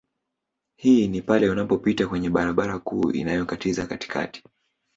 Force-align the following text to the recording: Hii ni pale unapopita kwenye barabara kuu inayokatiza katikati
Hii 0.75 1.07
ni 1.07 1.21
pale 1.21 1.49
unapopita 1.49 2.07
kwenye 2.07 2.29
barabara 2.29 2.79
kuu 2.79 3.11
inayokatiza 3.11 3.87
katikati 3.87 4.43